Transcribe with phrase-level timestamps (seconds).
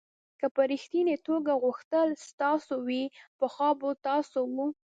[0.39, 3.03] که په ریښتني توګه غوښتل ستاسو وي
[3.39, 4.57] پخوا به ستاسو و.